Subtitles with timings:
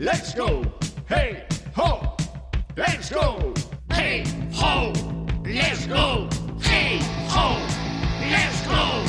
[0.00, 0.62] Let's go,
[1.08, 1.42] hey
[1.74, 2.14] ho.
[2.76, 3.52] Let's go,
[3.90, 4.22] hey
[4.54, 4.92] ho.
[5.42, 6.28] Let's go,
[6.62, 7.58] hey ho.
[8.22, 9.02] Let's go.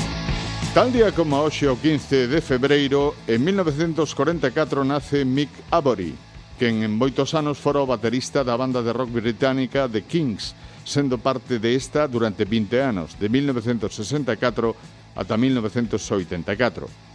[0.74, 6.16] Tal día como hoxe o 15 de febreiro, en 1944 nace Mick Avery,
[6.58, 10.56] quen en moitos anos fora o baterista da banda de rock británica The Kings,
[10.90, 14.74] sendo parte desta durante 20 anos, de 1964
[15.14, 17.09] ata 1984.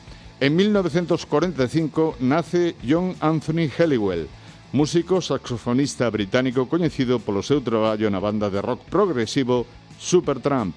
[0.45, 4.29] En 1945 nace John Anthony Halliwell,
[4.73, 9.65] músico saxofonista británico coñecido polo seu traballo na banda de rock progresivo
[9.97, 10.77] Supertramp.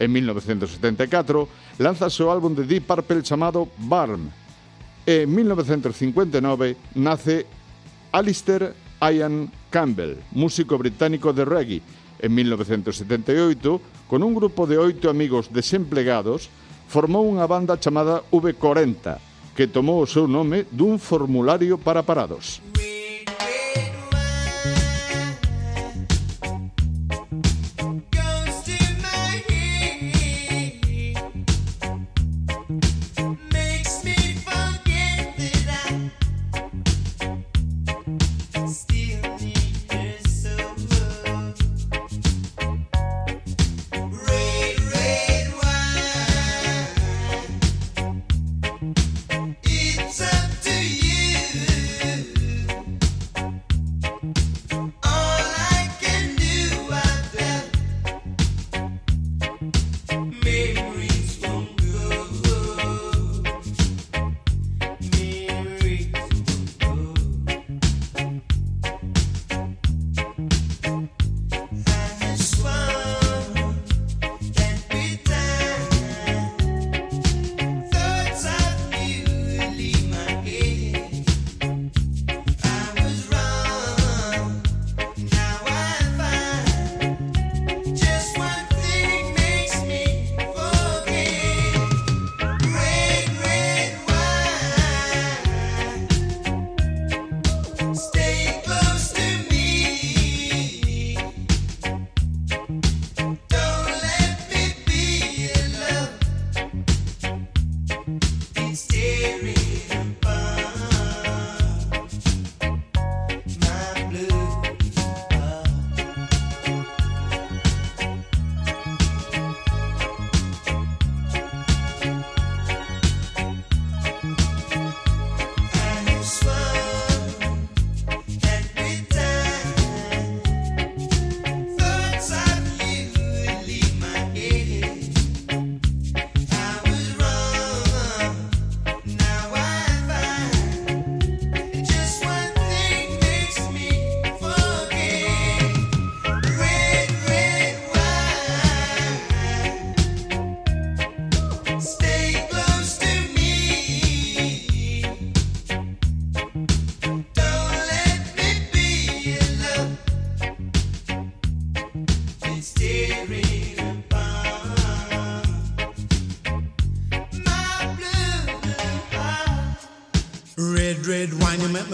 [0.00, 4.32] En 1974 lanzase o álbum de Deep Purple chamado Barm.
[5.04, 7.44] E en 1959 nace
[8.08, 8.72] Alistair
[9.04, 11.84] Ian Campbell, músico británico de reggae.
[12.24, 16.48] En 1978, con un grupo de oito amigos desemplegados,
[16.88, 19.20] formou unha banda chamada V40,
[19.52, 22.64] que tomou o seu nome dun formulario para parados.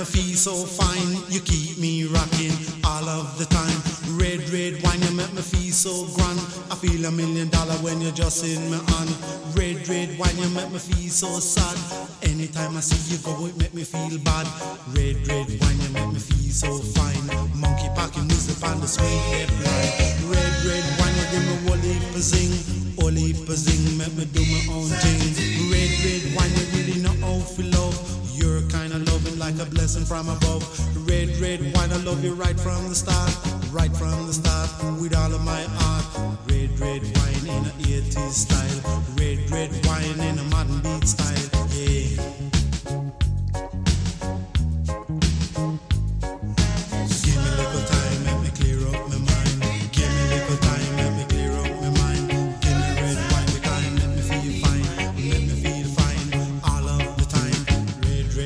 [0.05, 1.17] Me feel so fine.
[1.31, 2.53] You keep me rocking
[2.85, 3.79] all of the time.
[4.19, 6.39] Red, red wine, you make me feel so grand.
[6.71, 9.11] I feel a million dollar when you're just in my hand.
[9.57, 11.77] Red, red wine, you make me feel so sad.
[12.23, 14.47] Anytime I see you go, it make me feel bad.
[14.93, 17.25] Red, red wine, you make me feel so fine.
[17.57, 19.51] Monkey packing music on the sweet hip.
[20.29, 22.53] Red, red wine, you give me whole heap of zing.
[22.99, 25.23] Whole heap of zing, make me do my own thing.
[25.73, 28.24] Red, red wine, you really know how to love
[29.45, 30.63] like a blessing from above.
[31.07, 33.31] Red, red wine, I love you right from the start,
[33.73, 36.05] right from the start, with all of my heart.
[36.49, 39.24] Red, red wine in a 80s style, red,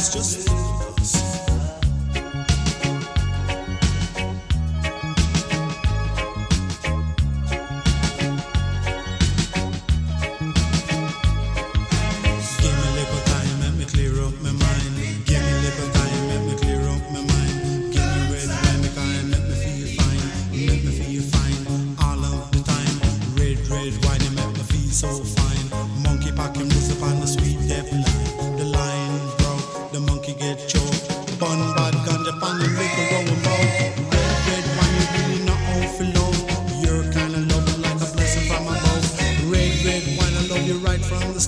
[0.00, 0.89] Fuss, just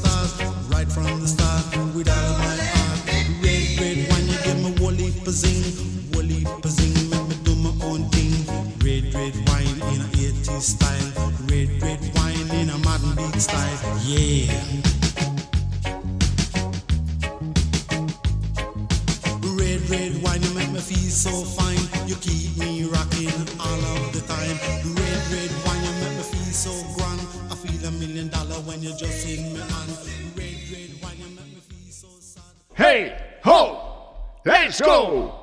[0.02, 0.31] start,
[0.75, 1.64] right from the start,
[1.94, 3.00] with all of my heart.
[3.43, 5.62] Red, red wine, you give me woolly pazing,
[6.12, 8.34] woolly pazing, make me do my own thing.
[8.82, 11.10] Red, red wine in a 80s style,
[11.50, 14.50] red, red wine in a modern beat style, yeah.
[19.58, 21.78] Red, red wine, you make me feel so fine.
[22.08, 24.56] You keep me rocking all of the time.
[24.99, 27.20] Red, red wine, you make me feel so grand.
[27.50, 29.51] I feel a million dollar when you're just in
[32.74, 34.14] Hey, ho,
[34.44, 35.41] let's go.